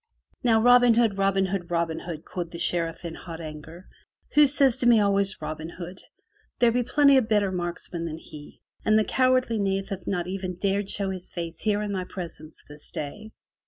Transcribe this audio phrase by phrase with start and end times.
[0.43, 3.87] "Now, Robin Hood, Robin Hood, Robin Hood," quoth the Sheriff in hot anger.
[4.33, 6.01] *'Who says to me always Robin Hood?
[6.57, 10.55] There be plenty of better marksmen than he, and the cowardly knave hath not even
[10.55, 13.29] dared show his face here in my presence this day!